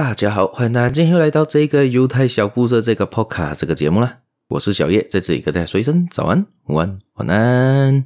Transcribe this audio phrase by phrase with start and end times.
[0.00, 4.18] 大家好，欢迎大家今天又来到这个犹太小故事这个 Podcast 这个节目啦。
[4.46, 8.04] 我是小叶，在这里跟大家说一声早安、午安、晚安。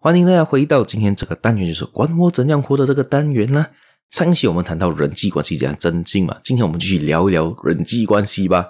[0.00, 3.64] 欢迎大家回到今天这个单元，就是管我怎样活的这个单元呢。
[4.10, 8.62] 上一期我们谈到人际关系这样增进嘛，今天我们继续聊一聊人际关系吧。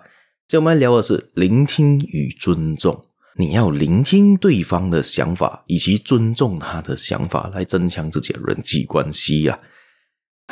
[0.47, 3.03] 今天我们来聊的是聆听与尊重。
[3.39, 9.59] 你要聆听对方的想法，以及尊重他的想法，来增强自己的人际关系呀。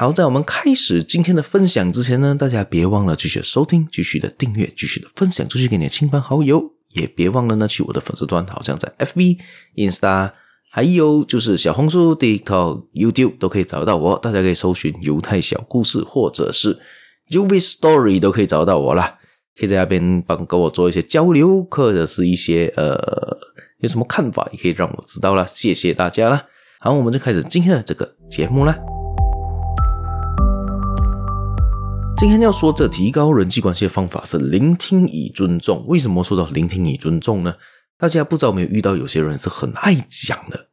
[0.02, 9.38] 好，在我们开始今天的分享之前呢，大家别忘了继续收听、继续的订阅、继续的分享出去给你的亲朋好友，也别忘了呢去我的粉丝团，好像在 FB、
[9.77, 10.33] Insta，
[10.73, 14.19] 还有就是小红书、TikTok、YouTube 都可以找到我。
[14.19, 16.77] 大家可以搜寻犹太小故事，或者是
[17.29, 19.21] Jewish Story 都可以找到我啦。
[19.57, 22.99] 可以在那边帮跟我做一些交流，或者是一些呃
[23.79, 25.46] 有什么看法，也可以让我知道啦。
[25.46, 26.45] 谢谢大家啦。
[26.80, 28.77] 好，我们就开始今天的这个节目啦。
[32.23, 35.84] 今天要说这提高人际关系的方法是聆听与尊重。
[35.88, 37.52] 为什么说到聆听与尊重呢？
[37.98, 40.68] 大家不知道有没有遇到有些人是很爱讲的，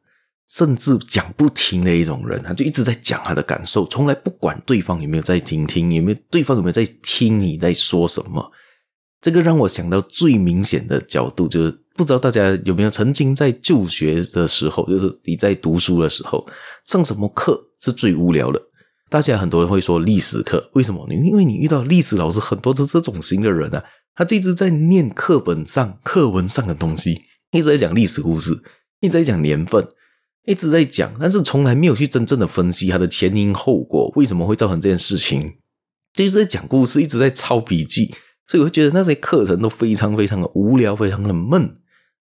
[0.48, 8.52] 甚至讲不停的一种人，他就一直在讲他的感受，从来不管对方有没有在听听，有没有对方有没有在听你在说什么。
[9.20, 16.46] 这个让我想到最明显的角度，就是不知道大家有没有曾经在就学的时候，就是你在读书的时候，
[16.84, 18.62] 上什么课是最无聊的？
[19.10, 21.04] 大家很多人会说历史课，为什么？
[21.10, 28.62] 因为你遇到历史老师很多是这种型的人啊，他就一直在念课本上、课文上的东西，一直在讲历史故事，
[29.00, 29.84] 一直在讲年份，
[30.46, 35.54] 一直在讲，但是从来没有去真正的分析它的前因后果，为什么会造成这件事情，
[36.14, 38.14] 就一直在讲故事，一直在抄笔记，
[38.46, 41.76] 所以我会觉得那些课程都非常非常的无聊，非常的闷，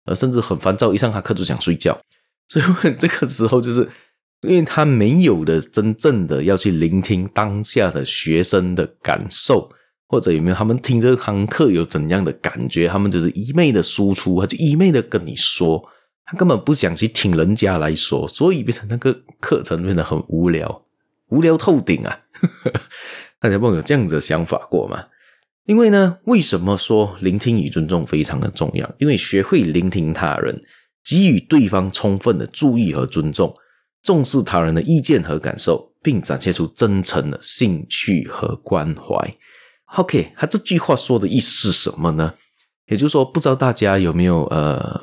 [0.05, 2.01] 呃，甚至很烦躁，一上他课就想睡觉，
[2.47, 3.87] 所以我这个时候就是。
[4.41, 9.71] 因为他没有的真正的要去聆听当下的学生的感受，
[10.07, 15.83] 或者有没有他们听这堂课有怎样的感觉，他们只是一昧的输出，他就一昧的跟你说，
[16.25, 20.85] 他根本不想去听人家来说，所以变成那个课程变得很无聊，
[21.29, 22.21] 无聊透顶啊！
[23.39, 25.05] 大家有没有这样子的想法过吗？
[25.65, 28.91] 因为呢，为什么说聆听与尊重非常的重要？
[28.97, 30.59] 因为学会聆听他人，
[31.03, 33.53] 给予对方充分的注意和尊重。
[34.03, 39.35] 重视他人的意见和感受，并展现出真诚的兴趣和关怀。
[39.97, 42.33] OK，他这句话说的意思是什么呢？
[42.87, 45.01] 也就是说，不知道大家有没有呃，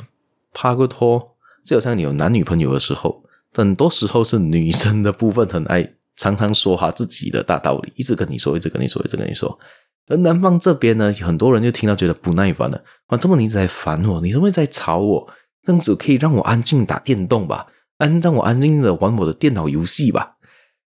[0.53, 1.37] 拍过拖？
[1.65, 3.23] 就好像你有男女朋友的时候，
[3.55, 9.59] 很多时候是女生的部分很爱常常说他自己的大道理，一直跟你说，一直跟你说，一直跟你说。
[10.07, 12.83] 而男方这边呢，很多人就听到觉得不耐烦了。
[13.07, 15.29] 啊，这么你一直在烦我，你是不是在吵我？
[15.63, 17.67] 这样子可以让我安静打电动吧？
[17.99, 20.37] 安让我安静的玩我的电脑游戏吧，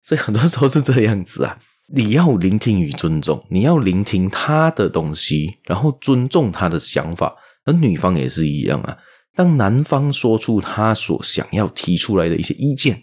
[0.02, 1.58] 所以很多时候是这样子啊。
[1.94, 7.36] 你要聆听与尊重，你要聆听他的东西，然后尊重他的想法。
[7.66, 8.96] 而女方也是一样啊。
[9.34, 13.02] 当男方说出他所想要提出来的一些意见，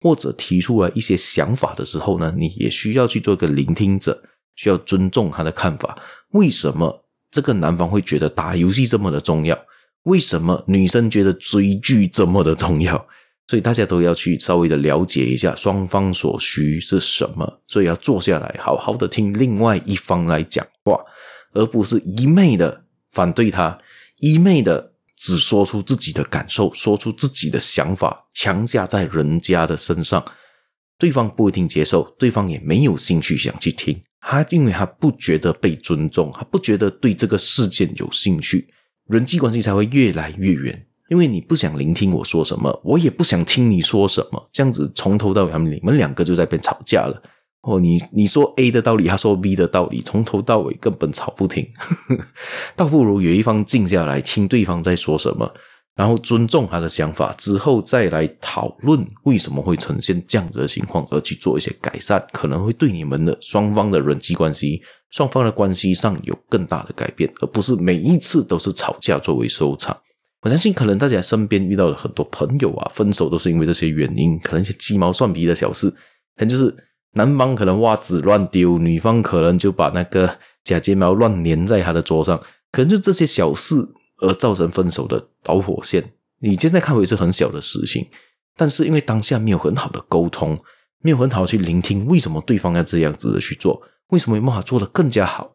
[0.00, 4.22] 或者提出来一些想法的时候呢，你也需要去做一个聆听者，
[4.54, 5.98] 需要尊重他的看法。
[6.30, 9.58] 为什么这个男方会觉得打游戏这么的重要？
[10.04, 13.06] 为什么女生觉得追剧这么的重要？
[13.50, 20.96] 所以大家都要去稍微的了解一下双方所需是什么，所以要坐下来好好的听另外一方来讲话，
[21.52, 23.76] 而不是一昧的反对他，
[24.20, 30.24] 一昧的只说出自己的感受，说出自己的想法，强加在人家的身上，
[30.96, 38.72] 对方不一定接受，对方也没有兴趣想去听，他因为他不觉得被尊重，他不觉得对这个事件有兴趣，
[39.08, 40.86] 人际关系才会越来越远。
[41.10, 47.20] 因为你不想聆听我说什么，我也不想听你说什么，这样子从头到尾，你们两个就在边吵架了。
[47.62, 51.68] 哦，你你说 A 的道理，他说 B 的道理，从头到尾根本吵不停，
[52.76, 55.52] 倒不如有一方静下来听对方在说什么，
[55.96, 64.80] 然后尊重他的想法，之后再来讨论为什么会呈现这样子的情况，而去做一些改善，可能会对你们的双方的人际关系、
[65.10, 69.94] 双方的关系上有更大的改变，而不是每一次都是吵架作为收场。
[70.42, 76.74] 我相信，可能大家身边遇到了很多朋友啊，分手都是因为这些原因，可能一些鸡毛蒜皮的小事，可能就是
[77.12, 82.40] 男方可能袜子乱丢，女方可能就把那个假睫毛乱粘在他的桌上，
[82.72, 83.76] 可能就这些小事
[84.18, 86.12] 而造成分手的导火线。
[86.38, 88.08] 你现在看回是很小的事情，
[88.56, 90.58] 但是因为当下没有很好的沟通，
[91.02, 95.54] 没有很好去聆听为什么对方要这样子的去做，为什么没办法做得更加好，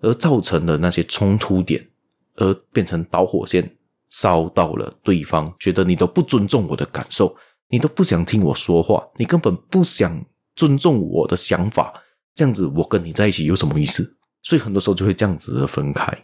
[0.00, 1.90] 而造成的那些冲突点，
[2.34, 3.75] 而变成导火线。
[4.10, 7.36] 烧到了对方，觉得你都不尊重我的感受，
[7.68, 10.24] 你都不想听我说话，你根本不想
[10.54, 11.92] 尊重我的想法，
[12.34, 14.18] 这样子我跟你在一起有什么意思？
[14.42, 16.16] 所以很多时候就会这样子的分开。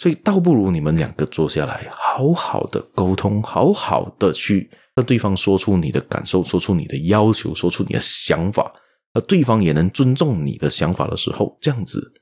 [0.00, 8.72] 所以倒不如你们两个坐下来，好好的沟通，好好的去跟对方说出你的感受，说出你的要求，说出你的想法，
[9.12, 12.12] 而对方也能尊重你的想法的时候，这样子，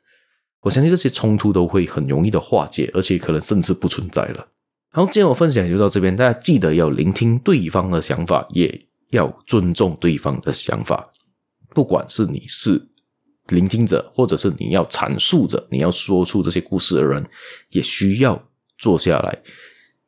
[0.62, 4.46] 我相信这些冲突都会很容易的化解，而且可能甚至不存在了。
[4.96, 11.10] 好，今天我分享就到这边，大家记得要聆听对方的想法，也要尊重对方的想法，
[11.74, 12.88] 不管是你是。
[13.48, 17.22] 聆听者，或者是你要阐述者，你要说出这些故事的人，
[17.72, 18.42] 也需要
[18.78, 19.38] 坐下来，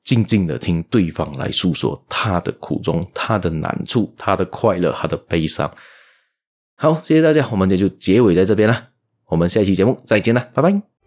[0.02, 5.70] 静静的听对方来诉说他的苦衷、他的难处、他的快乐、他的悲伤。
[6.76, 8.88] 好，谢谢大家，我们也就结尾在这边了，
[9.26, 10.97] 我们下期节目再见了，拜拜。